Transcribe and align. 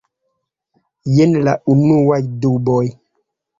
Jen 1.17 1.37
la 1.49 1.55
unuaj 1.75 2.19
duboj. 2.47 2.83